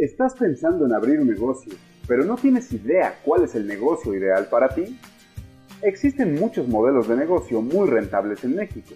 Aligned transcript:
¿Estás 0.00 0.32
pensando 0.32 0.86
en 0.86 0.94
abrir 0.94 1.20
un 1.20 1.28
negocio, 1.28 1.74
pero 2.08 2.24
no 2.24 2.36
tienes 2.36 2.72
idea 2.72 3.20
cuál 3.22 3.44
es 3.44 3.54
el 3.54 3.66
negocio 3.66 4.14
ideal 4.14 4.48
para 4.50 4.70
ti? 4.70 4.98
Existen 5.82 6.36
muchos 6.36 6.66
modelos 6.66 7.06
de 7.06 7.16
negocio 7.16 7.60
muy 7.60 7.86
rentables 7.86 8.42
en 8.42 8.56
México. 8.56 8.94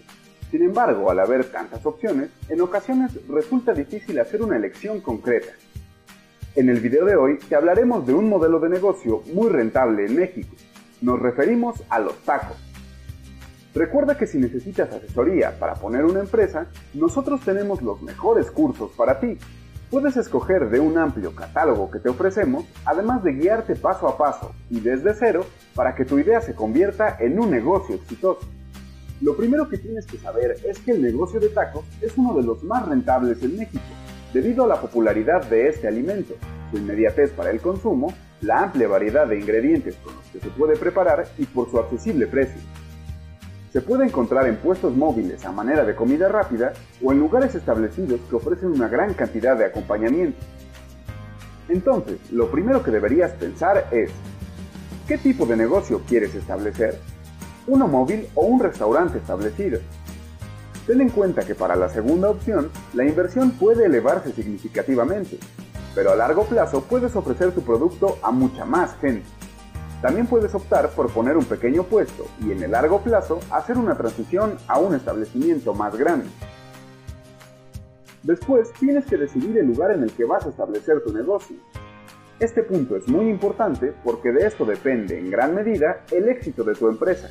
Sin 0.49 0.63
embargo, 0.63 1.11
al 1.11 1.19
haber 1.19 1.45
tantas 1.51 1.85
opciones, 1.85 2.31
en 2.49 2.59
ocasiones 2.59 3.11
resulta 3.27 3.71
difícil 3.71 4.19
hacer 4.19 4.41
una 4.41 4.57
elección 4.57 4.99
concreta. 4.99 5.53
En 6.55 6.69
el 6.69 6.79
video 6.79 7.05
de 7.05 7.15
hoy 7.15 7.37
te 7.37 7.55
hablaremos 7.55 8.07
de 8.07 8.15
un 8.15 8.27
modelo 8.27 8.59
de 8.59 8.69
negocio 8.69 9.21
muy 9.31 9.49
rentable 9.49 10.07
en 10.07 10.15
México. 10.15 10.55
Nos 11.01 11.19
referimos 11.19 11.83
a 11.87 11.99
los 11.99 12.17
tacos. 12.23 12.57
Recuerda 13.75 14.17
que 14.17 14.25
si 14.25 14.39
necesitas 14.39 14.91
asesoría 14.91 15.59
para 15.59 15.75
poner 15.75 16.03
una 16.03 16.21
empresa, 16.21 16.65
nosotros 16.95 17.41
tenemos 17.41 17.83
los 17.83 18.01
mejores 18.01 18.49
cursos 18.49 18.89
para 18.97 19.19
ti. 19.19 19.37
Puedes 19.91 20.17
escoger 20.17 20.69
de 20.69 20.79
un 20.79 20.97
amplio 20.97 21.35
catálogo 21.35 21.91
que 21.91 21.99
te 21.99 22.09
ofrecemos, 22.09 22.65
además 22.85 23.23
de 23.23 23.33
guiarte 23.33 23.75
paso 23.75 24.07
a 24.07 24.17
paso 24.17 24.51
y 24.69 24.79
desde 24.79 25.13
cero 25.13 25.45
para 25.75 25.93
que 25.93 26.05
tu 26.05 26.17
idea 26.17 26.41
se 26.41 26.55
convierta 26.55 27.17
en 27.19 27.39
un 27.39 27.51
negocio 27.51 27.95
exitoso. 27.95 28.47
Lo 29.21 29.37
primero 29.37 29.69
que 29.69 29.77
tienes 29.77 30.07
que 30.07 30.17
saber 30.17 30.57
es 30.65 30.79
que 30.79 30.91
el 30.91 31.03
negocio 31.03 31.39
de 31.39 31.49
tacos 31.49 31.85
es 32.01 32.17
uno 32.17 32.33
de 32.33 32.43
los 32.43 32.63
más 32.63 32.87
rentables 32.87 33.43
en 33.43 33.57
México, 33.57 33.83
debido 34.33 34.65
a 34.65 34.67
la 34.67 34.81
popularidad 34.81 35.45
de 35.45 35.67
este 35.69 35.87
alimento, 35.87 36.33
su 36.71 36.77
inmediatez 36.77 37.31
para 37.31 37.51
el 37.51 37.61
consumo, 37.61 38.11
la 38.41 38.63
amplia 38.63 38.87
variedad 38.87 39.27
de 39.27 39.39
ingredientes 39.39 39.95
con 40.03 40.15
los 40.15 40.25
que 40.25 40.39
se 40.39 40.49
puede 40.49 40.75
preparar 40.77 41.27
y 41.37 41.45
por 41.45 41.69
su 41.69 41.77
accesible 41.77 42.25
precio. 42.25 42.59
Se 43.75 43.81
puede 43.81 44.05
encontrar 44.05 44.47
en 44.47 44.55
puestos 44.55 44.95
móviles 44.95 45.43
a 45.43 45.51
manera 45.51 45.83
de 45.83 45.95
comida 45.95 46.29
rápida 46.29 46.71
o 47.03 47.11
en 47.11 47.19
lugares 47.19 47.55
establecidos 47.55 48.21
que 48.29 48.37
ofrecen 48.37 48.69
una 48.69 48.87
gran 48.87 49.13
cantidad 49.15 49.57
de 49.57 49.65
acompañamiento. 49.65 50.39
Entonces, 51.67 52.19
lo 52.31 52.49
primero 52.49 52.81
que 52.81 52.91
deberías 52.91 53.33
pensar 53.33 53.89
es, 53.91 54.11
¿qué 55.09 55.17
tipo 55.17 55.45
de 55.45 55.57
negocio 55.57 56.03
quieres 56.07 56.33
establecer? 56.35 56.97
¿Uno 57.67 57.89
móvil 57.89 58.29
o 58.35 58.45
un 58.45 58.61
restaurante 58.61 59.17
establecido? 59.17 59.81
Ten 60.87 61.01
en 61.01 61.09
cuenta 61.09 61.45
que 61.45 61.53
para 61.53 61.75
la 61.75 61.89
segunda 61.89 62.29
opción, 62.29 62.69
la 62.93 63.03
inversión 63.03 63.51
puede 63.51 63.87
elevarse 63.87 64.31
significativamente, 64.31 65.37
pero 65.93 66.13
a 66.13 66.15
largo 66.15 66.45
plazo 66.45 66.81
puedes 66.85 67.13
ofrecer 67.17 67.51
tu 67.51 67.61
producto 67.61 68.19
a 68.23 68.31
mucha 68.31 68.63
más 68.63 68.95
gente. 69.01 69.25
También 70.01 70.27
puedes 70.27 70.53
optar 70.53 70.89
por 70.89 71.11
poner 71.11 71.37
un 71.37 71.45
pequeño 71.45 71.83
puesto 71.83 72.25
y 72.41 72.51
en 72.51 72.61
el 72.61 72.71
largo 72.71 73.01
plazo 73.01 73.39
hacer 73.51 73.77
una 73.77 73.95
transición 73.95 74.55
a 74.67 74.79
un 74.79 74.93
establecimiento 74.93 75.73
más 75.73 75.95
grande. 75.95 76.27
Después 78.23 78.73
tienes 78.73 79.05
que 79.05 79.17
decidir 79.17 79.57
el 79.57 79.67
lugar 79.67 79.91
en 79.91 80.03
el 80.03 80.11
que 80.11 80.25
vas 80.25 80.45
a 80.45 80.49
establecer 80.49 81.01
tu 81.03 81.13
negocio. 81.13 81.57
Este 82.39 82.63
punto 82.63 82.97
es 82.97 83.07
muy 83.07 83.29
importante 83.29 83.93
porque 84.03 84.31
de 84.31 84.45
esto 84.45 84.65
depende 84.65 85.17
en 85.17 85.31
gran 85.31 85.55
medida 85.55 86.03
el 86.11 86.27
éxito 86.27 86.63
de 86.63 86.73
tu 86.73 86.89
empresa. 86.89 87.29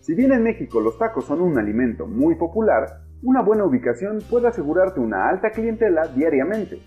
Si 0.00 0.14
bien 0.14 0.32
en 0.32 0.42
México 0.42 0.80
los 0.80 0.98
tacos 0.98 1.24
son 1.24 1.40
un 1.40 1.58
alimento 1.58 2.06
muy 2.06 2.34
popular, 2.34 3.00
una 3.22 3.40
buena 3.40 3.64
ubicación 3.64 4.18
puede 4.30 4.48
asegurarte 4.48 5.00
una 5.00 5.28
alta 5.28 5.50
clientela 5.50 6.06
diariamente. 6.08 6.82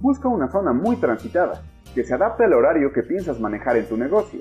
Busca 0.00 0.28
una 0.28 0.50
zona 0.50 0.74
muy 0.74 0.96
transitada, 0.96 1.62
que 1.96 2.04
se 2.04 2.12
adapte 2.12 2.44
al 2.44 2.52
horario 2.52 2.92
que 2.92 3.02
piensas 3.02 3.40
manejar 3.40 3.78
en 3.78 3.86
tu 3.86 3.96
negocio. 3.96 4.40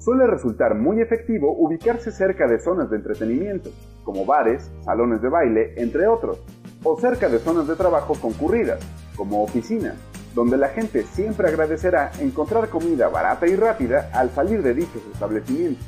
Suele 0.00 0.26
resultar 0.26 0.74
muy 0.74 1.00
efectivo 1.00 1.54
ubicarse 1.56 2.10
cerca 2.10 2.48
de 2.48 2.58
zonas 2.58 2.90
de 2.90 2.96
entretenimiento, 2.96 3.70
como 4.02 4.26
bares, 4.26 4.68
salones 4.84 5.22
de 5.22 5.28
baile, 5.28 5.74
entre 5.76 6.08
otros, 6.08 6.42
o 6.82 6.98
cerca 7.00 7.28
de 7.28 7.38
zonas 7.38 7.68
de 7.68 7.76
trabajo 7.76 8.14
concurridas, 8.20 8.80
como 9.14 9.44
oficinas, 9.44 9.94
donde 10.34 10.56
la 10.56 10.70
gente 10.70 11.04
siempre 11.04 11.46
agradecerá 11.46 12.10
encontrar 12.18 12.68
comida 12.70 13.08
barata 13.08 13.46
y 13.46 13.54
rápida 13.54 14.10
al 14.12 14.30
salir 14.30 14.60
de 14.60 14.74
dichos 14.74 15.02
establecimientos. 15.12 15.86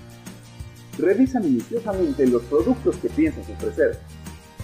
Revisa 1.01 1.41
minuciosamente 1.41 2.29
los 2.29 2.43
productos 2.43 2.97
que 2.99 3.09
piensas 3.09 3.51
ofrecer. 3.51 3.99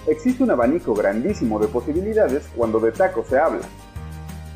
Existe 0.07 0.45
un 0.45 0.53
abanico 0.53 0.95
grandísimo 0.95 1.59
de 1.59 1.67
posibilidades 1.67 2.49
cuando 2.55 2.79
de 2.79 2.93
tacos 2.93 3.27
se 3.27 3.41
habla, 3.41 3.67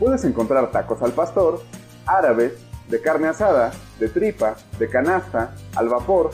Puedes 0.00 0.24
encontrar 0.24 0.70
tacos 0.70 1.02
al 1.02 1.12
pastor, 1.12 1.60
árabes, 2.06 2.54
de 2.88 3.02
carne 3.02 3.28
asada, 3.28 3.70
de 3.98 4.08
tripa, 4.08 4.56
de 4.78 4.88
canasta, 4.88 5.54
al 5.76 5.90
vapor, 5.90 6.30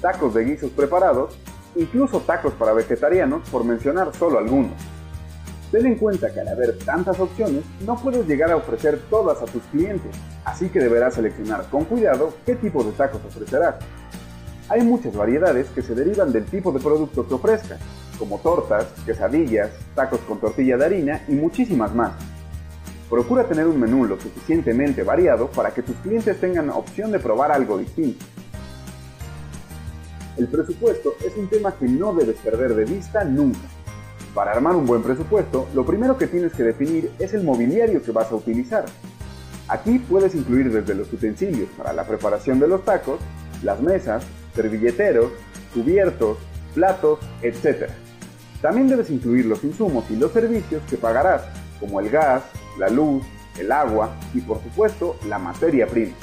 tacos 0.00 0.34
de 0.34 0.44
guisos 0.44 0.72
preparados, 0.72 1.38
incluso 1.76 2.18
tacos 2.22 2.54
para 2.54 2.72
vegetarianos, 2.72 3.48
por 3.50 3.62
mencionar 3.62 4.12
solo 4.16 4.40
algunos. 4.40 4.72
Ten 5.70 5.86
en 5.86 5.94
cuenta 5.94 6.34
que 6.34 6.40
al 6.40 6.48
haber 6.48 6.76
tantas 6.78 7.20
opciones, 7.20 7.62
no 7.86 7.94
puedes 7.94 8.26
llegar 8.26 8.50
a 8.50 8.56
ofrecer 8.56 9.00
todas 9.08 9.40
a 9.40 9.46
tus 9.46 9.62
clientes, 9.70 10.10
así 10.44 10.68
que 10.68 10.80
deberás 10.80 11.14
seleccionar 11.14 11.70
con 11.70 11.84
cuidado 11.84 12.34
qué 12.44 12.56
tipo 12.56 12.82
de 12.82 12.90
tacos 12.90 13.24
ofrecerás. 13.24 13.76
Hay 14.68 14.82
muchas 14.82 15.14
variedades 15.14 15.68
que 15.68 15.82
se 15.82 15.94
derivan 15.94 16.32
del 16.32 16.46
tipo 16.46 16.72
de 16.72 16.80
producto 16.80 17.28
que 17.28 17.34
ofrezcas, 17.34 17.78
como 18.18 18.40
tortas, 18.40 18.86
quesadillas, 19.06 19.70
tacos 19.94 20.18
con 20.26 20.40
tortilla 20.40 20.76
de 20.76 20.84
harina 20.84 21.22
y 21.28 21.34
muchísimas 21.34 21.94
más. 21.94 22.12
Procura 23.14 23.44
tener 23.44 23.68
un 23.68 23.78
menú 23.78 24.04
lo 24.06 24.20
suficientemente 24.20 25.04
variado 25.04 25.48
para 25.48 25.72
que 25.72 25.82
tus 25.82 25.94
clientes 25.98 26.40
tengan 26.40 26.68
opción 26.70 27.12
de 27.12 27.20
probar 27.20 27.52
algo 27.52 27.78
distinto. 27.78 28.24
El 30.36 30.48
presupuesto 30.48 31.14
es 31.24 31.36
un 31.36 31.46
tema 31.46 31.76
que 31.78 31.86
no 31.86 32.12
debes 32.12 32.34
perder 32.38 32.74
de 32.74 32.84
vista 32.84 33.22
nunca. 33.22 33.68
Para 34.34 34.50
armar 34.50 34.74
un 34.74 34.84
buen 34.84 35.04
presupuesto, 35.04 35.68
lo 35.74 35.86
primero 35.86 36.18
que 36.18 36.26
tienes 36.26 36.54
que 36.54 36.64
definir 36.64 37.12
es 37.20 37.32
el 37.34 37.44
mobiliario 37.44 38.02
que 38.02 38.10
vas 38.10 38.32
a 38.32 38.34
utilizar. 38.34 38.84
Aquí 39.68 40.00
puedes 40.00 40.34
incluir 40.34 40.72
desde 40.72 40.96
los 40.96 41.12
utensilios 41.12 41.68
para 41.78 41.92
la 41.92 42.02
preparación 42.02 42.58
de 42.58 42.66
los 42.66 42.84
tacos, 42.84 43.20
las 43.62 43.80
mesas, 43.80 44.24
servilleteros, 44.56 45.30
cubiertos, 45.72 46.38
platos, 46.74 47.20
etc. 47.42 47.90
También 48.60 48.88
debes 48.88 49.08
incluir 49.08 49.46
los 49.46 49.62
insumos 49.62 50.04
y 50.10 50.16
los 50.16 50.32
servicios 50.32 50.82
que 50.90 50.96
pagarás, 50.96 51.42
como 51.78 52.00
el 52.00 52.10
gas, 52.10 52.42
la 52.78 52.88
luz, 52.88 53.24
el 53.58 53.70
agua 53.72 54.10
y 54.32 54.40
por 54.40 54.62
supuesto 54.62 55.16
la 55.28 55.38
materia 55.38 55.86
prima. 55.86 56.14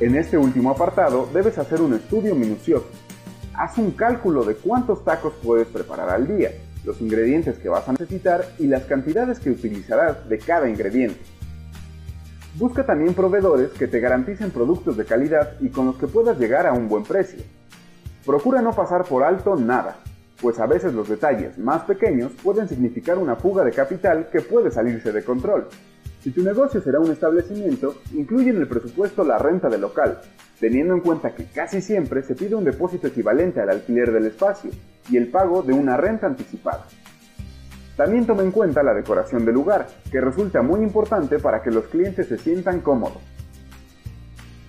En 0.00 0.16
este 0.16 0.36
último 0.36 0.70
apartado 0.70 1.28
debes 1.32 1.58
hacer 1.58 1.80
un 1.80 1.94
estudio 1.94 2.34
minucioso. 2.34 2.88
Haz 3.54 3.78
un 3.78 3.92
cálculo 3.92 4.44
de 4.44 4.56
cuántos 4.56 5.04
tacos 5.04 5.34
puedes 5.42 5.68
preparar 5.68 6.10
al 6.10 6.26
día, 6.26 6.50
los 6.84 7.00
ingredientes 7.00 7.58
que 7.58 7.68
vas 7.68 7.88
a 7.88 7.92
necesitar 7.92 8.44
y 8.58 8.66
las 8.66 8.84
cantidades 8.84 9.38
que 9.38 9.50
utilizarás 9.50 10.28
de 10.28 10.38
cada 10.38 10.68
ingrediente. 10.68 11.20
Busca 12.58 12.84
también 12.84 13.14
proveedores 13.14 13.70
que 13.70 13.86
te 13.86 14.00
garanticen 14.00 14.50
productos 14.50 14.96
de 14.96 15.04
calidad 15.04 15.52
y 15.60 15.68
con 15.68 15.86
los 15.86 15.96
que 15.96 16.06
puedas 16.06 16.38
llegar 16.38 16.66
a 16.66 16.72
un 16.72 16.88
buen 16.88 17.04
precio. 17.04 17.42
Procura 18.26 18.60
no 18.60 18.72
pasar 18.72 19.04
por 19.04 19.22
alto 19.22 19.56
nada, 19.56 19.96
pues 20.42 20.58
a 20.58 20.66
veces 20.66 20.92
los 20.92 21.08
detalles 21.08 21.56
más 21.56 21.82
pequeños 21.84 22.32
pueden 22.42 22.68
significar 22.68 23.16
una 23.16 23.36
fuga 23.36 23.64
de 23.64 23.70
capital 23.70 24.28
que 24.30 24.40
puede 24.40 24.72
salirse 24.72 25.12
de 25.12 25.22
control. 25.22 25.68
Si 26.20 26.32
tu 26.32 26.42
negocio 26.42 26.80
será 26.82 26.98
un 26.98 27.12
establecimiento, 27.12 27.94
incluye 28.12 28.50
en 28.50 28.56
el 28.56 28.66
presupuesto 28.66 29.22
la 29.24 29.38
renta 29.38 29.68
del 29.68 29.80
local, 29.80 30.20
teniendo 30.58 30.94
en 30.94 31.00
cuenta 31.00 31.34
que 31.34 31.46
casi 31.46 31.80
siempre 31.80 32.22
se 32.22 32.34
pide 32.34 32.56
un 32.56 32.64
depósito 32.64 33.06
equivalente 33.06 33.60
al 33.60 33.70
alquiler 33.70 34.12
del 34.12 34.26
espacio 34.26 34.70
y 35.08 35.16
el 35.16 35.28
pago 35.28 35.62
de 35.62 35.72
una 35.72 35.96
renta 35.96 36.26
anticipada. 36.26 36.86
También 37.96 38.26
toma 38.26 38.42
en 38.42 38.50
cuenta 38.50 38.82
la 38.82 38.94
decoración 38.94 39.44
del 39.44 39.54
lugar, 39.54 39.86
que 40.10 40.20
resulta 40.20 40.60
muy 40.60 40.80
importante 40.80 41.38
para 41.38 41.62
que 41.62 41.70
los 41.70 41.84
clientes 41.86 42.26
se 42.26 42.38
sientan 42.38 42.80
cómodos. 42.80 43.22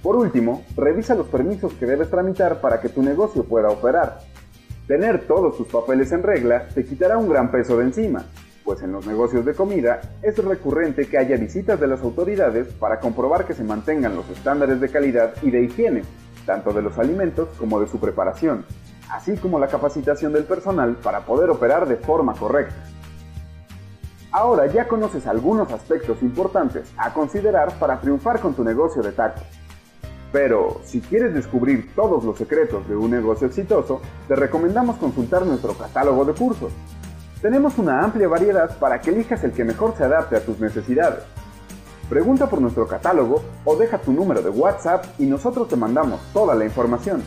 Por 0.04 0.18
último, 0.18 0.66
revisa 0.76 1.16
los 1.16 1.28
permisos 1.28 1.74
que 1.74 1.86
debes 1.86 2.10
tramitar 2.10 2.62
para 2.62 2.80
que 2.82 2.90
tu 2.90 3.02
negocio 3.02 3.46
pueda 3.46 3.70
operar, 3.70 4.20
Tener 4.88 5.28
todos 5.28 5.56
tus 5.56 5.68
papeles 5.68 6.12
en 6.12 6.24
regla 6.24 6.68
te 6.74 6.84
quitará 6.84 7.18
un 7.18 7.30
gran 7.30 7.52
peso 7.52 7.78
de 7.78 7.86
encima, 7.86 8.26
pues 8.66 8.82
en 8.82 8.92
los 8.92 9.08
negocios 9.08 9.46
de 9.46 9.54
comida 9.54 10.02
es 10.22 10.38
recurrente 10.38 11.08
que 11.08 11.18
haya 11.18 11.38
visitas 11.38 11.80
de 11.80 11.88
las 11.88 12.02
autoridades 12.02 12.68
para 12.68 13.00
comprobar 13.00 13.46
que 13.46 13.54
se 13.54 13.64
mantengan 13.64 14.16
los 14.16 14.30
estándares 14.30 14.82
de 14.82 14.90
calidad 14.90 15.36
y 15.42 15.52
de 15.52 15.64
higiene, 15.64 16.02
tanto 16.46 16.74
de 16.74 16.82
los 16.82 16.98
alimentos 17.00 17.48
como 17.58 17.80
de 17.80 17.88
su 17.88 17.98
preparación, 17.98 18.66
así 19.10 19.38
como 19.38 19.58
la 19.58 19.68
capacitación 19.68 20.34
del 20.34 20.44
personal 20.44 20.98
para 20.98 21.22
poder 21.22 21.50
operar 21.50 21.88
de 21.88 21.96
forma 21.96 22.34
correcta. 22.34 22.76
Ahora 24.34 24.66
ya 24.66 24.90
conoces 24.90 25.28
algunos 25.28 25.72
aspectos 25.72 26.22
importantes 26.24 26.92
a 26.98 27.14
considerar 27.14 27.72
para 27.80 28.02
triunfar 28.02 28.42
con 28.42 28.54
tu 28.54 28.66
negocio 28.66 29.02
de 29.02 29.14
tacos. 29.14 29.44
Pero 30.34 30.82
si 30.84 31.00
quieres 31.00 31.36
descubrir 31.36 31.94
todos 31.96 32.24
los 32.24 32.38
secretos 32.40 32.90
de 32.90 32.96
un 32.96 33.12
negocio 33.12 33.46
exitoso, 33.46 34.02
te 34.28 34.36
recomendamos 34.36 34.98
consultar 34.98 35.46
nuestro 35.46 35.78
catálogo 35.78 36.26
de 36.26 36.34
cursos. 36.34 36.74
Tenemos 37.40 37.78
una 37.78 38.04
amplia 38.04 38.28
variedad 38.28 38.78
para 38.80 39.00
que 39.00 39.12
elijas 39.12 39.44
el 39.44 39.52
que 39.52 39.64
mejor 39.64 39.94
se 39.96 40.06
adapte 40.06 40.36
a 40.36 40.44
tus 40.44 40.60
necesidades. 40.60 41.20
Pregunta 42.10 42.50
por 42.50 42.60
nuestro 42.60 42.88
catálogo 42.88 43.44
o 43.64 43.76
deja 43.76 44.00
tu 44.00 44.12
número 44.12 44.42
de 44.42 44.50
WhatsApp 44.50 45.06
y 45.20 45.28
nosotros 45.28 45.68
te 45.68 45.76
mandamos 45.76 46.20
toda 46.34 46.56
la 46.56 46.66
información. 46.66 47.22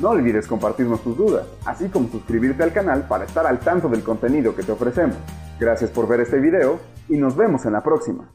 No 0.00 0.10
olvides 0.10 0.48
compartirnos 0.48 1.00
tus 1.02 1.16
dudas, 1.16 1.46
así 1.64 1.88
como 1.88 2.08
suscribirte 2.08 2.64
al 2.64 2.72
canal 2.72 3.06
para 3.06 3.24
estar 3.24 3.46
al 3.46 3.60
tanto 3.60 3.88
del 3.88 4.02
contenido 4.02 4.56
que 4.56 4.64
te 4.64 4.72
ofrecemos. 4.72 5.16
Gracias 5.60 5.90
por 5.90 6.08
ver 6.08 6.20
este 6.20 6.40
video 6.40 6.80
y 7.08 7.18
nos 7.18 7.36
vemos 7.36 7.64
en 7.66 7.72
la 7.74 7.82
próxima. 7.82 8.28